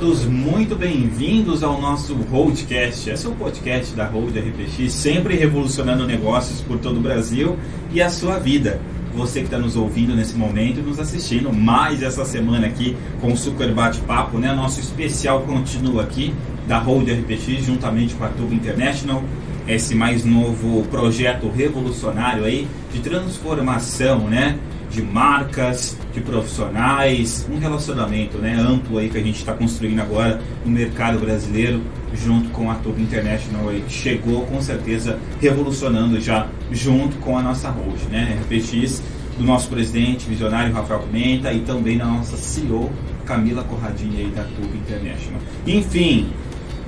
[0.00, 3.08] todos muito bem-vindos ao nosso Roadcast.
[3.08, 7.56] Esse é o podcast da Road RPX, sempre revolucionando negócios por todo o Brasil
[7.92, 8.80] e a sua vida.
[9.14, 13.32] Você que está nos ouvindo nesse momento e nos assistindo mais essa semana aqui com
[13.32, 14.52] o Super Bate-Papo, né?
[14.52, 16.34] Nosso especial continua aqui
[16.66, 19.22] da Road RPX juntamente com a Tube International.
[19.68, 24.58] Esse mais novo projeto revolucionário aí de transformação, né?
[24.90, 30.40] De marcas, de profissionais, um relacionamento né, amplo aí que a gente está construindo agora
[30.64, 31.82] no mercado brasileiro,
[32.14, 37.68] junto com a Turbo International aí, chegou com certeza revolucionando já junto com a nossa
[37.70, 39.02] host, né, RPX,
[39.36, 42.92] do nosso presidente visionário Rafael Pimenta e também da nossa CEO
[43.26, 45.40] Camila Corradinha aí da Turbo International.
[45.66, 46.30] Enfim,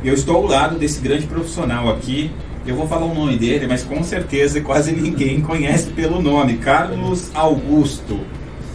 [0.05, 2.31] eu estou ao lado desse grande profissional aqui,
[2.71, 6.59] eu vou falar o nome dele, mas com certeza quase ninguém conhece pelo nome.
[6.59, 8.21] Carlos Augusto.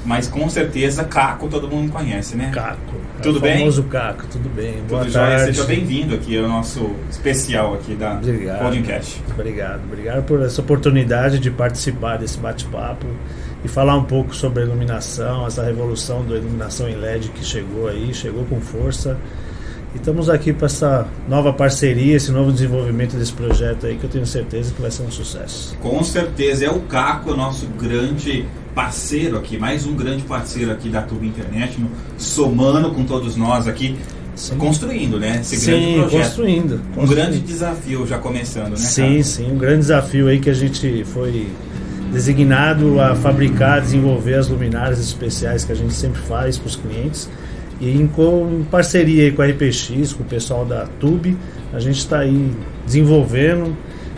[0.03, 2.50] Mas com certeza Caco todo mundo conhece, né?
[2.52, 2.95] Caco.
[3.22, 3.58] Tudo é o bem?
[3.59, 4.73] famoso Caco, tudo bem.
[4.89, 5.38] Boa Tudo jóia?
[5.38, 5.45] tarde.
[5.53, 8.59] Seja bem-vindo aqui ao nosso especial aqui da Obrigado.
[8.64, 9.22] podcast.
[9.31, 9.81] Obrigado.
[9.84, 13.06] Obrigado por essa oportunidade de participar desse bate-papo
[13.64, 17.88] e falar um pouco sobre a iluminação, essa revolução da iluminação em LED que chegou
[17.88, 19.16] aí, chegou com força.
[19.94, 24.09] E estamos aqui para essa nova parceria, esse novo desenvolvimento desse projeto aí que eu
[24.09, 25.75] tenho certeza que vai ser um sucesso.
[25.81, 31.02] Com certeza, é o Caco, nosso grande parceiro aqui, mais um grande parceiro aqui da
[31.02, 33.97] Turbo International, somando com todos nós aqui,
[34.34, 34.56] Sim.
[34.56, 35.39] construindo, né?
[35.42, 36.22] Esse Sim, grande projeto.
[36.22, 36.73] construindo.
[36.73, 37.09] Um construindo.
[37.09, 38.78] grande desafio já começando, né?
[38.78, 39.23] Sim, Caco?
[39.25, 41.50] sim, um grande desafio aí que a gente foi
[42.14, 47.30] designado a fabricar, desenvolver as luminárias especiais que a gente sempre faz para os clientes.
[47.82, 51.36] E em, em parceria com a RPX, com o pessoal da Tube,
[51.74, 52.52] a gente está aí
[52.86, 53.76] desenvolvendo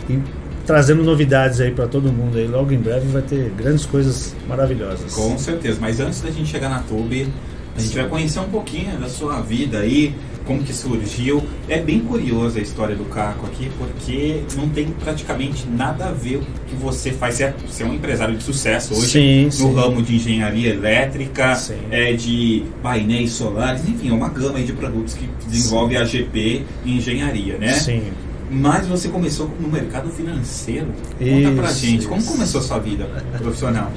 [0.08, 0.18] e
[0.66, 2.46] trazendo novidades aí para todo mundo aí.
[2.46, 5.14] Logo em breve vai ter grandes coisas maravilhosas.
[5.14, 7.26] Com certeza, mas antes da gente chegar na Tube,
[7.74, 11.42] a gente vai conhecer um pouquinho da sua vida aí, como que surgiu.
[11.68, 16.38] É bem curiosa a história do Caco aqui, porque não tem praticamente nada a ver
[16.38, 17.36] com o que você faz.
[17.36, 19.74] Você é, você é um empresário de sucesso hoje Sim, no sim.
[19.74, 21.78] ramo de engenharia elétrica, Sim.
[21.90, 26.96] é, de painéis solares, enfim, é uma gama de produtos que desenvolve a GP em
[26.96, 27.72] engenharia, né?
[27.72, 28.02] Sim.
[28.50, 30.88] Mas você começou no mercado financeiro.
[31.18, 33.04] Conta pra Isso, gente, como começou a sua vida
[33.38, 33.90] profissional?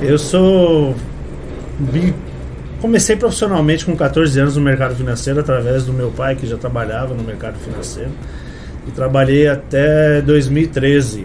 [0.00, 0.96] Eu sou.
[2.82, 7.14] Comecei profissionalmente com 14 anos no mercado financeiro através do meu pai, que já trabalhava
[7.14, 8.10] no mercado financeiro.
[8.88, 11.24] E trabalhei até 2013.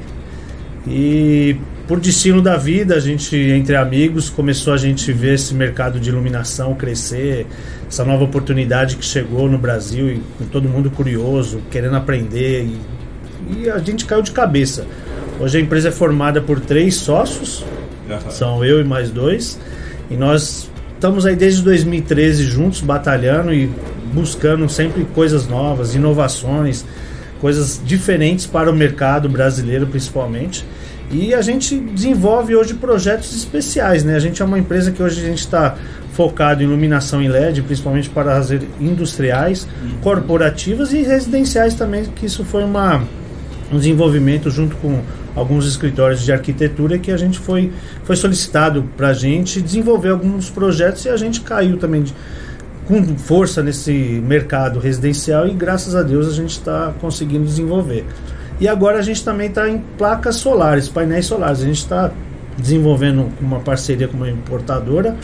[0.85, 1.56] E
[1.88, 6.09] por destino da vida, a gente, entre amigos, começou a gente ver esse mercado de
[6.09, 7.47] iluminação crescer,
[7.88, 12.66] essa nova oportunidade que chegou no Brasil e com todo mundo curioso, querendo aprender.
[12.66, 14.85] E, e a gente caiu de cabeça.
[15.40, 17.66] Hoje a empresa é formada por três sócios,
[18.29, 19.59] são eu e mais dois.
[20.12, 23.69] E nós estamos aí desde 2013 juntos, batalhando e
[24.13, 26.84] buscando sempre coisas novas, inovações,
[27.40, 30.66] coisas diferentes para o mercado brasileiro, principalmente.
[31.12, 34.16] E a gente desenvolve hoje projetos especiais, né?
[34.16, 35.78] A gente é uma empresa que hoje a gente está
[36.13, 38.50] focado em iluminação em LED, principalmente para as
[38.81, 39.68] industriais,
[40.02, 43.03] corporativas e residenciais também, que isso foi uma,
[43.72, 45.00] um desenvolvimento junto com
[45.38, 47.72] alguns escritórios de arquitetura que a gente foi,
[48.03, 52.14] foi solicitado para a gente desenvolver alguns projetos e a gente caiu também de-
[52.88, 53.92] com força nesse
[54.26, 58.06] mercado residencial e graças a Deus a gente está conseguindo desenvolver.
[58.59, 61.62] E agora a gente também está em placas solares, painéis solares.
[61.62, 62.12] A gente está
[62.58, 65.16] desenvolvendo uma parceria com uma importadora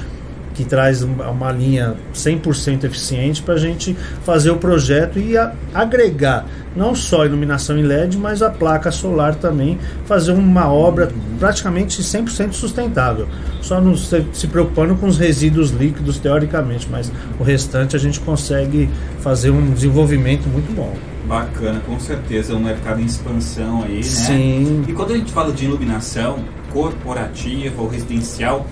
[0.53, 6.45] que traz uma linha 100% eficiente para a gente fazer o projeto e a- agregar
[6.75, 12.01] não só a iluminação em LED, mas a placa solar também, fazer uma obra praticamente
[12.01, 13.27] 100% sustentável.
[13.61, 18.19] Só não se, se preocupando com os resíduos líquidos, teoricamente, mas o restante a gente
[18.19, 18.89] consegue
[19.19, 20.91] fazer um desenvolvimento muito bom.
[21.27, 24.01] Bacana, com certeza, é um mercado em expansão aí, né?
[24.03, 24.83] Sim.
[24.87, 26.39] E quando a gente fala de iluminação
[26.73, 28.67] corporativa ou residencial,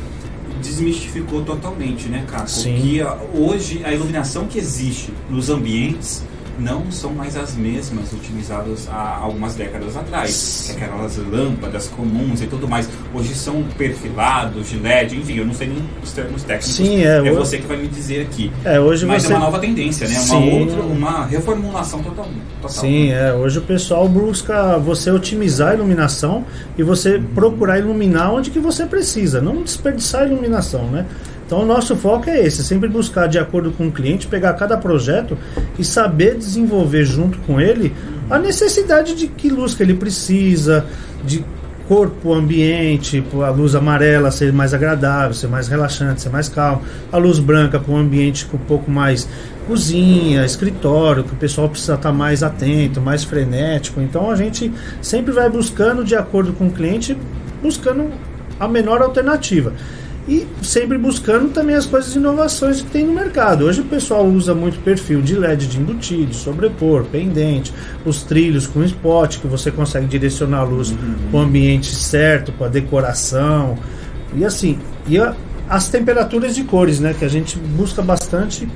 [0.61, 2.49] desmistificou totalmente, né, Caco?
[2.49, 2.79] Sim.
[2.81, 3.01] Que
[3.37, 6.23] hoje a iluminação que existe nos ambientes
[6.59, 10.73] não são mais as mesmas utilizadas há algumas décadas atrás.
[10.75, 12.89] Que Aquelas lâmpadas comuns e tudo mais.
[13.13, 16.75] Hoje são perfilados de LED, enfim, eu não sei nem os termos técnicos.
[16.75, 18.51] Sim, é, É você que vai me dizer aqui.
[18.63, 20.15] É, hoje Mas você é uma nova tendência, né?
[20.15, 20.59] Uma Sim.
[20.59, 22.27] outra, uma reformulação total.
[22.61, 23.33] total Sim, é.
[23.33, 26.45] Hoje o pessoal busca você otimizar a iluminação
[26.77, 31.05] e você procurar iluminar onde que você precisa, não desperdiçar a iluminação, né?
[31.51, 34.77] Então o nosso foco é esse, sempre buscar de acordo com o cliente, pegar cada
[34.77, 35.37] projeto
[35.77, 37.93] e saber desenvolver junto com ele
[38.29, 40.85] a necessidade de que luz que ele precisa,
[41.25, 41.43] de
[41.89, 46.47] cor para o ambiente, a luz amarela ser mais agradável, ser mais relaxante, ser mais
[46.47, 49.27] calmo, a luz branca para um ambiente com um pouco mais
[49.67, 53.99] cozinha, escritório, que o pessoal precisa estar mais atento, mais frenético.
[53.99, 54.71] Então a gente
[55.01, 57.17] sempre vai buscando, de acordo com o cliente,
[57.61, 58.09] buscando
[58.57, 59.73] a menor alternativa
[60.27, 63.65] e sempre buscando também as coisas inovações que tem no mercado.
[63.65, 67.73] Hoje o pessoal usa muito perfil de LED de embutir, de sobrepor, pendente,
[68.05, 71.15] os trilhos com spot que você consegue direcionar a luz uhum.
[71.31, 73.77] para o ambiente certo, para a decoração
[74.35, 74.77] e assim.
[75.07, 75.35] E a,
[75.67, 78.67] as temperaturas de cores, né, que a gente busca bastante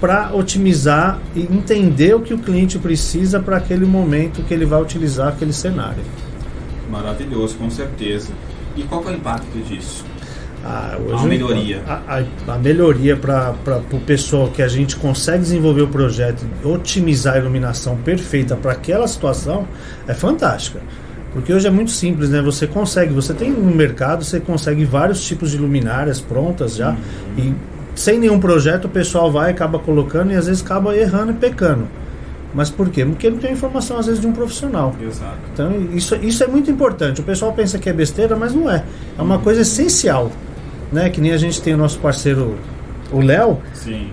[0.00, 4.80] para otimizar e entender o que o cliente precisa para aquele momento que ele vai
[4.80, 6.02] utilizar aquele cenário.
[6.90, 8.30] Maravilhoso, com certeza.
[8.76, 10.04] E qual é o impacto disso?
[10.64, 11.82] Ah, hoje, a melhoria.
[11.86, 12.18] A,
[12.48, 13.54] a, a melhoria para
[13.92, 19.06] o pessoal que a gente consegue desenvolver o projeto, otimizar a iluminação perfeita para aquela
[19.06, 19.66] situação,
[20.06, 20.80] é fantástica.
[21.32, 22.40] Porque hoje é muito simples, né?
[22.42, 26.90] Você consegue, você tem no mercado, você consegue vários tipos de luminárias prontas já.
[26.90, 26.96] Uhum.
[27.38, 27.54] E
[27.94, 31.86] sem nenhum projeto o pessoal vai acaba colocando e às vezes acaba errando e pecando.
[32.54, 33.04] Mas por quê?
[33.04, 34.94] Porque não tem informação, às vezes, de um profissional.
[35.00, 35.38] Exato.
[35.52, 37.20] Então, isso, isso é muito importante.
[37.20, 38.84] O pessoal pensa que é besteira, mas não é.
[39.18, 40.32] É uma coisa essencial
[40.92, 41.10] né?
[41.10, 42.56] Que nem a gente tem o nosso parceiro,
[43.10, 43.58] o Léo,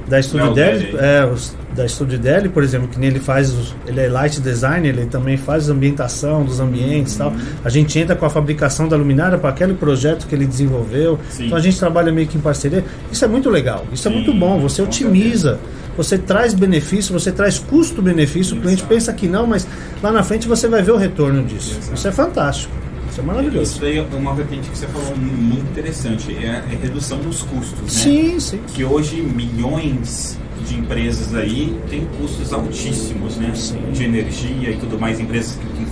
[0.08, 1.30] da Estúdio Deli, é,
[1.76, 5.06] da Estúdio Deli, por exemplo, que nem ele faz, os, ele é light designer, ele
[5.08, 7.32] também faz a ambientação dos ambientes e tal.
[7.32, 7.38] Uhum.
[7.64, 11.20] A gente entra com a fabricação da luminária para aquele projeto que ele desenvolveu.
[11.30, 11.48] Sim.
[11.48, 12.84] Então a gente trabalha meio que em parceria.
[13.12, 14.60] Isso é muito legal, isso Sim, é muito bom.
[14.62, 15.60] Você otimiza.
[15.98, 18.58] Você traz benefício, você traz custo-benefício.
[18.58, 19.68] O cliente pensa que não, mas
[20.02, 21.78] lá na frente você vai ver o retorno disso.
[21.78, 21.96] Exato.
[21.96, 22.74] Isso é fantástico.
[23.10, 23.72] Isso é maravilhoso.
[23.72, 27.80] Isso daí é uma vertente que você falou muito interessante, é a redução dos custos,
[27.80, 27.88] né?
[27.88, 28.60] Sim, sim.
[28.74, 30.38] Que hoje milhões
[30.68, 33.54] de empresas aí têm custos altíssimos, né?
[33.56, 33.80] Sim.
[33.94, 35.86] De energia e tudo mais, empresas que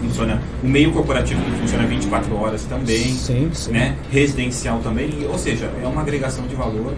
[0.00, 3.72] funcionam, o meio corporativo que funciona 24 horas também, sim, sim.
[3.72, 3.96] né?
[4.10, 6.94] Residencial também, ou seja, é uma agregação de valor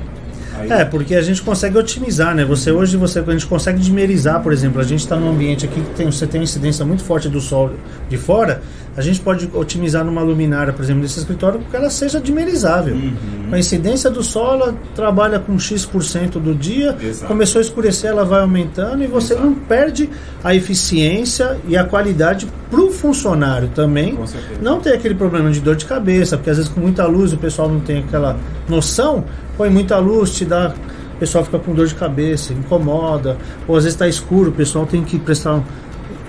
[0.59, 0.71] Aí...
[0.71, 2.45] É, porque a gente consegue otimizar, né?
[2.45, 5.81] Você hoje você, a gente consegue dimerizar, por exemplo, a gente está num ambiente aqui
[5.81, 7.73] que tem, você tem uma incidência muito forte do sol
[8.09, 8.63] de fora,
[8.97, 12.95] a gente pode otimizar numa luminária, por exemplo, desse escritório, que ela seja dimerizável.
[12.95, 13.49] Uhum.
[13.53, 17.27] A incidência do sol ela trabalha com X% do dia, Exato.
[17.27, 19.47] começou a escurecer, ela vai aumentando e você Exato.
[19.47, 20.11] não perde
[20.43, 24.19] a eficiência e a qualidade para o funcionário também.
[24.61, 27.37] Não ter aquele problema de dor de cabeça, porque às vezes com muita luz o
[27.37, 28.37] pessoal não tem aquela
[28.69, 29.25] noção,
[29.61, 30.75] põe muita luz, te dá.
[31.17, 33.37] O pessoal fica com dor de cabeça, incomoda,
[33.69, 35.63] ou às vezes está escuro, o pessoal tem que prestar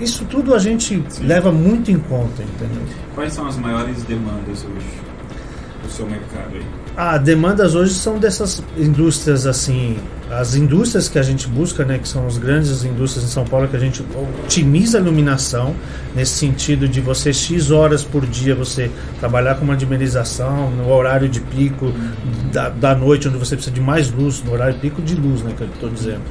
[0.01, 1.23] isso tudo a gente Sim.
[1.23, 2.83] leva muito em conta, entendeu?
[3.15, 4.99] Quais são as maiores demandas hoje
[5.81, 6.80] do seu mercado aí?
[6.95, 9.97] Ah, demandas hoje são dessas indústrias assim,
[10.29, 13.67] as indústrias que a gente busca, né, que são as grandes indústrias em São Paulo
[13.69, 14.03] que a gente
[14.43, 15.73] otimiza a iluminação
[16.13, 21.29] nesse sentido de você x horas por dia você trabalhar com uma dimerização no horário
[21.29, 21.93] de pico
[22.51, 25.53] da, da noite onde você precisa de mais luz, no horário pico de luz, né,
[25.55, 26.21] que eu estou dizendo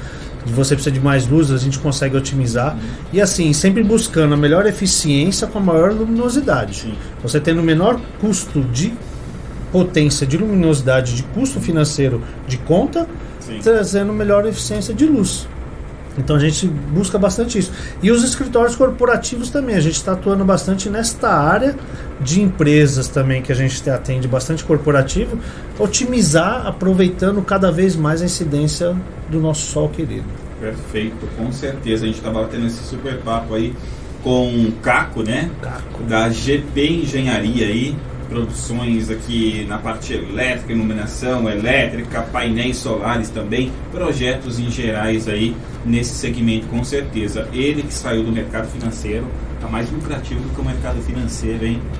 [0.46, 2.74] você precisa de mais luz, a gente consegue otimizar.
[3.12, 6.94] E assim, sempre buscando a melhor eficiência com a maior luminosidade.
[7.22, 8.94] Você tendo o menor custo de
[9.72, 13.06] potência de luminosidade, de custo financeiro de conta,
[13.40, 13.58] Sim.
[13.62, 15.46] trazendo melhor eficiência de luz.
[16.18, 17.72] Então a gente busca bastante isso.
[18.02, 21.76] E os escritórios corporativos também, a gente está atuando bastante nesta área
[22.20, 25.38] de empresas também, que a gente atende bastante corporativo,
[25.78, 28.94] otimizar, aproveitando cada vez mais a incidência
[29.28, 30.26] do nosso sol querido.
[30.60, 32.04] Perfeito, com certeza.
[32.04, 33.74] A gente estava tendo esse super papo aí
[34.22, 35.50] com o Caco, né?
[35.62, 36.02] Caco.
[36.02, 37.96] Da GP Engenharia aí,
[38.30, 46.14] produções aqui na parte elétrica, iluminação elétrica, painéis solares também, projetos em gerais aí nesse
[46.14, 47.48] segmento com certeza.
[47.52, 51.82] Ele que saiu do mercado financeiro, está mais lucrativo do que o mercado financeiro, hein?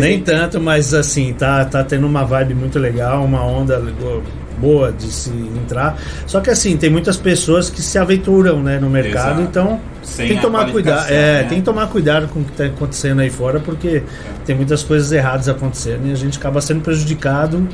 [0.00, 3.78] Nem tanto, mas assim, tá, tá tendo uma vibe muito legal, uma onda
[4.62, 5.98] boa de se entrar.
[6.26, 9.42] Só que assim, tem muitas pessoas que se aventuram né, no mercado, Exato.
[9.42, 11.10] então Sem tem que tomar cuidado.
[11.10, 11.48] É, né?
[11.48, 14.02] tem que tomar cuidado com o que está acontecendo aí fora, porque é.
[14.46, 17.68] tem muitas coisas erradas acontecendo e a gente acaba sendo prejudicado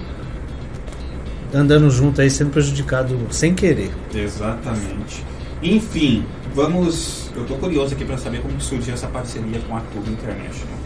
[1.53, 3.91] andando junto aí, sendo prejudicado sem querer.
[4.15, 5.25] Exatamente.
[5.63, 7.31] Enfim, vamos.
[7.35, 10.79] Eu estou curioso aqui para saber como surgiu essa parceria com a Tube International.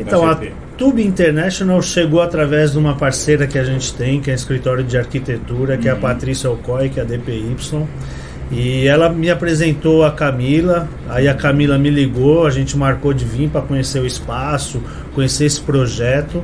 [0.00, 0.38] Então, a
[0.78, 4.82] Tube International chegou através de uma parceira que a gente tem, que é a escritório
[4.82, 5.88] de arquitetura, que uhum.
[5.88, 6.00] é a uhum.
[6.00, 7.54] Patrícia Alcoy, que é a DPY.
[8.50, 13.24] E ela me apresentou a Camila, aí a Camila me ligou, a gente marcou de
[13.24, 14.82] vir para conhecer o espaço,
[15.14, 16.42] conhecer esse projeto.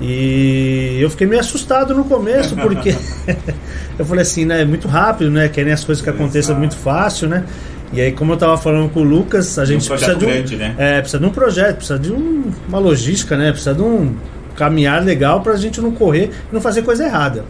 [0.00, 2.94] E eu fiquei meio assustado no começo, porque
[3.98, 5.48] eu falei assim, né, é muito rápido, né?
[5.48, 7.44] Querem as coisas que aconteçam muito fácil, né?
[7.92, 10.28] E aí, como eu tava falando com o Lucas, a gente um precisa de um,
[10.28, 10.74] grande, né?
[10.76, 13.50] é, precisa de um projeto, precisa de um- uma logística, né?
[13.52, 14.14] Precisa de um
[14.56, 17.44] caminhar legal pra gente não correr e não fazer coisa errada.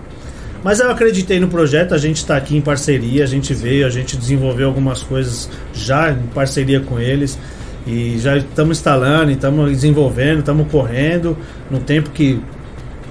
[0.62, 3.90] Mas eu acreditei no projeto, a gente está aqui em parceria, a gente veio, a
[3.90, 7.38] gente desenvolveu algumas coisas já em parceria com eles
[7.86, 11.36] e já estamos instalando, estamos desenvolvendo, estamos correndo
[11.70, 12.40] no tempo que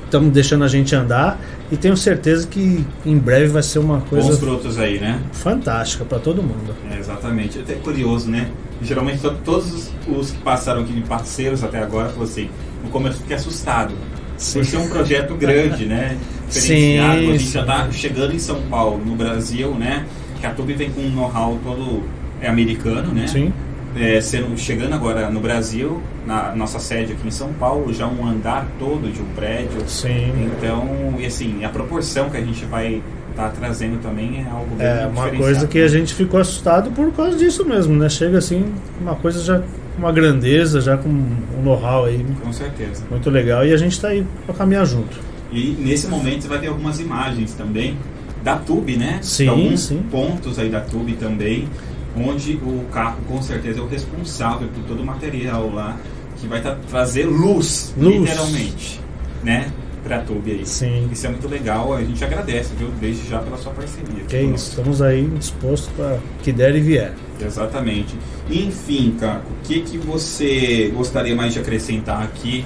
[0.03, 1.39] estamos deixando a gente andar
[1.71, 5.19] e tenho certeza que em breve vai ser uma Bons coisa frutos aí, né?
[5.31, 6.73] fantástica para todo mundo.
[6.91, 7.59] É, exatamente.
[7.59, 8.49] Até curioso, né?
[8.81, 12.49] Geralmente to- todos os, que passaram aqui de parceiros até agora falaram assim,
[12.83, 13.93] no começo fiquei assustado.
[14.37, 14.59] Sim.
[14.59, 16.17] Por ser um projeto grande, né?
[16.49, 17.19] Diferenciado.
[17.21, 20.05] Sim, a gente já está chegando em São Paulo, no Brasil, né?
[20.39, 22.03] Que a Tube vem com um know-how todo
[22.41, 23.27] é americano, né?
[23.27, 23.51] Sim.
[23.95, 28.27] É, sendo, chegando agora no Brasil, na nossa sede aqui em São Paulo, já um
[28.27, 29.87] andar todo de um prédio.
[29.87, 30.33] Sim.
[30.45, 34.87] Então, e assim, a proporção que a gente vai estar trazendo também é algo bem
[34.87, 38.09] É uma coisa que a gente ficou assustado por causa disso mesmo, né?
[38.09, 38.65] Chega assim,
[38.99, 43.03] uma coisa já com uma grandeza, já com um know-how aí Com certeza.
[43.09, 45.17] muito legal e a gente tá aí pra caminhar junto.
[45.51, 47.97] E nesse momento você vai ter algumas imagens também
[48.43, 49.19] da Tube, né?
[49.21, 50.03] Sim, alguns sim.
[50.11, 51.67] pontos aí da Tube também,
[52.15, 55.97] onde o carro com certeza é o responsável por todo o material lá,
[56.37, 58.15] que vai tá, trazer luz, Luz.
[58.15, 59.01] literalmente,
[59.43, 59.71] né?
[60.03, 60.65] Pra Tube aí.
[60.65, 61.09] Sim.
[61.11, 62.89] Isso é muito legal, a gente agradece, viu?
[62.99, 64.23] Desde já pela sua parceria.
[64.27, 67.13] Que é isso, estamos aí dispostos para que der e vier.
[67.41, 68.15] Exatamente.
[68.49, 72.63] Enfim, Caco, o que, que você gostaria mais de acrescentar aqui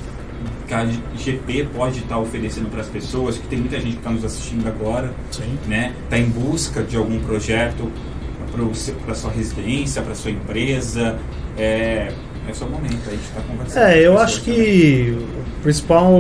[0.68, 3.38] que a GP pode estar oferecendo para as pessoas?
[3.38, 5.58] Que tem muita gente que está nos assistindo agora, Sim.
[5.66, 5.94] né?
[6.04, 7.90] Está em busca de algum projeto
[8.50, 11.18] para sua residência, para sua empresa.
[11.58, 12.12] É,
[12.50, 13.84] é seu momento aí de estar conversando.
[13.84, 15.18] É, eu acho que
[15.60, 16.12] o principal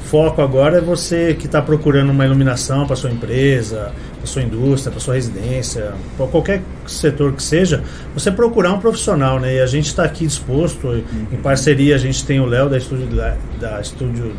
[0.00, 4.92] foco agora é você que está procurando uma iluminação para sua empresa, para sua indústria,
[4.92, 7.82] para sua residência, para qualquer setor que seja,
[8.14, 9.56] você procurar um profissional, né?
[9.56, 11.02] E a gente está aqui disposto,
[11.32, 14.34] em parceria a gente tem o Léo da Estúdio da, da Estúdio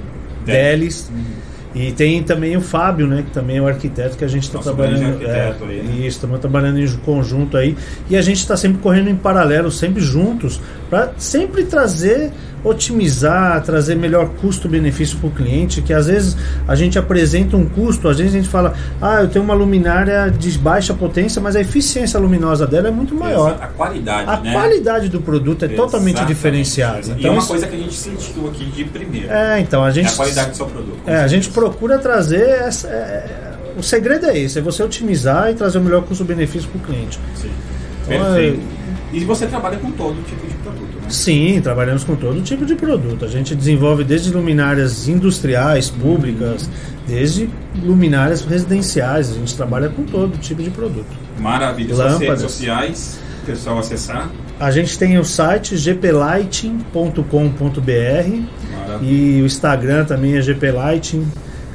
[0.45, 1.11] Delis.
[1.75, 4.59] E tem também o Fábio, né, que também é o arquiteto que a gente está
[4.59, 5.07] trabalhando.
[5.07, 5.93] arquiteto aí, né?
[5.97, 7.75] Isso, estamos trabalhando em conjunto aí.
[8.09, 12.31] E a gente está sempre correndo em paralelo, sempre juntos, para sempre trazer,
[12.63, 15.81] otimizar, trazer melhor custo-benefício para o cliente.
[15.81, 16.35] Que às vezes
[16.67, 20.29] a gente apresenta um custo, às vezes a gente fala, ah, eu tenho uma luminária
[20.29, 23.57] de baixa potência, mas a eficiência luminosa dela é muito maior.
[23.61, 24.51] A qualidade, A né?
[24.53, 26.27] qualidade do produto é totalmente Exatamente.
[26.35, 27.07] diferenciada.
[27.07, 29.29] E é Então, uma isso- coisa que a gente sentiu aqui de primeiro.
[29.31, 30.97] é, então a É gente a qualidade do seu produto.
[31.07, 35.55] é, a gente procura trazer essa, é, o segredo é esse, é você otimizar e
[35.55, 37.19] trazer o melhor custo-benefício para o cliente.
[37.35, 37.49] Sim.
[38.07, 38.59] Então, Perfeito.
[39.15, 41.09] E você trabalha com todo tipo de produto, né?
[41.09, 43.23] Sim, trabalhamos com todo tipo de produto.
[43.23, 46.69] A gente desenvolve desde luminárias industriais, públicas,
[47.07, 47.49] desde
[47.81, 49.31] luminárias residenciais.
[49.31, 51.07] A gente trabalha com todo tipo de produto.
[51.39, 51.95] Maravilha.
[51.95, 52.51] Suas redes Lâmpadas.
[52.51, 54.29] sociais, o pessoal acessar.
[54.59, 57.21] A gente tem o site gplighting.com.br
[59.01, 61.25] e o Instagram também é gplighting,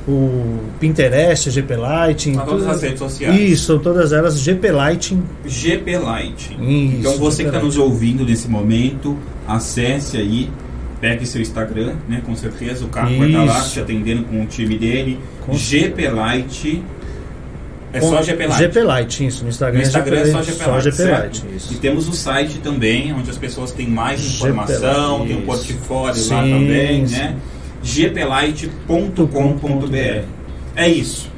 [0.08, 2.34] o Pinterest é gplighting.
[2.34, 3.40] Tá todas as redes sociais.
[3.40, 5.22] Isso, são todas elas gplighting.
[5.44, 6.52] GP Light.
[6.52, 9.16] Isso, então você que GP está nos ouvindo nesse momento,
[9.46, 10.50] acesse aí,
[11.00, 12.22] pegue seu Instagram, né?
[12.24, 15.18] Com certeza o Caco vai estar lá te atendendo com o time dele.
[15.44, 16.82] Com GP Light.
[17.92, 18.58] É só Com- GP Light.
[18.58, 19.42] GP Light, isso.
[19.42, 21.10] No Instagram, No Instagram é só GP só Light, GP?
[21.10, 21.74] Light, isso.
[21.74, 26.28] E temos o site também, onde as pessoas têm mais GP informação, tem um portfólio
[26.28, 27.16] lá também, sim.
[27.16, 27.36] né?
[27.82, 30.26] gplight.com.br.
[30.76, 31.30] É isso.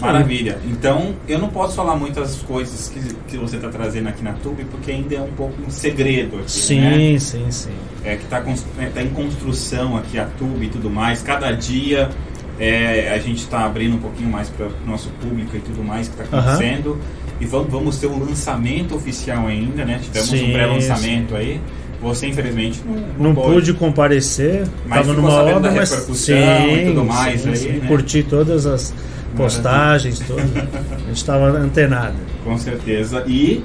[0.00, 0.58] Maravilha.
[0.66, 4.64] Então, eu não posso falar muitas coisas que, que você está trazendo aqui na Tube,
[4.64, 7.18] porque ainda é um pouco um segredo aqui, Sim, né?
[7.18, 7.70] sim, sim.
[8.04, 11.22] É que está em construção aqui a Tube e tudo mais.
[11.22, 12.10] Cada dia
[12.58, 16.08] é, a gente está abrindo um pouquinho mais para o nosso público e tudo mais
[16.08, 16.98] que está acontecendo.
[17.40, 20.00] E vamos, vamos ter um lançamento oficial ainda, né?
[20.02, 21.60] Tivemos Sim, um pré-lançamento aí.
[22.06, 23.54] Você, infelizmente, não, Não pôde.
[23.54, 27.68] pude comparecer, Mas numa obra, mas sim, e tudo mais sim, aí, sim.
[27.72, 27.88] né?
[27.88, 28.94] curti todas as
[29.36, 30.44] postagens, todas.
[30.56, 32.14] A gente estava antenado.
[32.44, 33.24] Com certeza.
[33.26, 33.62] E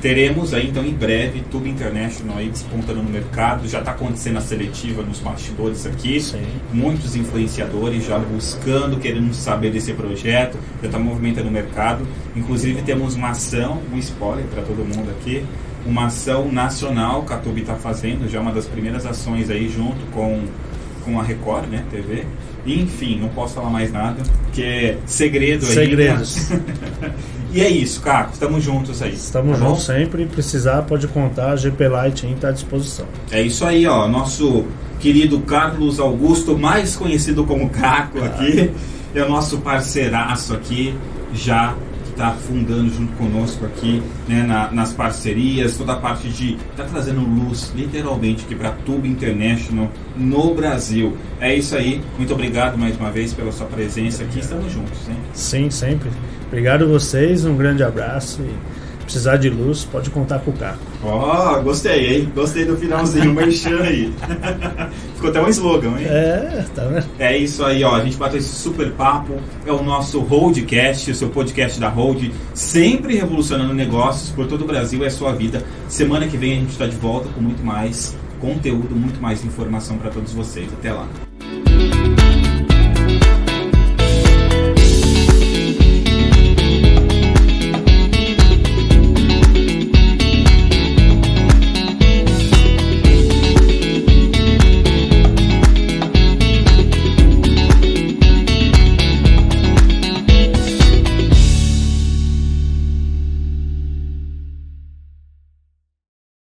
[0.00, 3.66] teremos aí então em breve Tube International aí despontando no mercado.
[3.68, 6.20] Já está acontecendo a seletiva nos bastidores aqui.
[6.20, 6.42] Sim.
[6.72, 12.06] Muitos influenciadores já buscando, querendo saber desse projeto, já está movimentando o mercado.
[12.36, 15.42] Inclusive temos uma ação, um spoiler para todo mundo aqui,
[15.86, 20.04] uma ação nacional que a Tube está fazendo, já uma das primeiras ações aí junto
[20.12, 20.42] com,
[21.04, 22.24] com a Record, né, TV.
[22.64, 24.22] E, enfim, não posso falar mais nada,
[24.52, 25.72] que é segredo aí.
[25.72, 26.50] Segredos.
[27.54, 29.14] E é isso, Caco, estamos juntos aí.
[29.14, 30.26] Estamos tá juntos sempre.
[30.26, 31.52] Precisar, pode contar.
[31.52, 33.06] A GP Light está à disposição.
[33.30, 34.08] É isso aí, ó.
[34.08, 34.64] Nosso
[34.98, 38.72] querido Carlos Augusto, mais conhecido como Caco aqui,
[39.14, 40.96] é o nosso parceiraço aqui,
[41.32, 41.76] já
[42.14, 47.20] está fundando junto conosco aqui, né, na, nas parcerias, toda a parte de tá trazendo
[47.20, 51.16] luz, literalmente, aqui para Tube International no Brasil.
[51.40, 52.00] É isso aí.
[52.16, 54.38] Muito obrigado mais uma vez pela sua presença aqui.
[54.38, 55.16] Estamos juntos, né?
[55.32, 56.10] Sim, sempre.
[56.46, 60.78] Obrigado a vocês, um grande abraço e precisar de luz, pode contar com o Caco.
[61.02, 62.32] Ó, oh, gostei, hein?
[62.34, 64.12] Gostei do finalzinho, merchan aí.
[65.14, 66.06] Ficou até um slogan, hein?
[66.06, 67.06] É, tá vendo?
[67.18, 67.94] É isso aí, ó.
[67.94, 69.34] A gente bateu esse super papo.
[69.66, 74.66] É o nosso Holdcast, o seu podcast da Hold, sempre revolucionando negócios por todo o
[74.66, 75.04] Brasil.
[75.04, 75.62] É a sua vida.
[75.88, 79.98] Semana que vem a gente está de volta com muito mais conteúdo, muito mais informação
[79.98, 80.68] para todos vocês.
[80.72, 81.08] Até lá.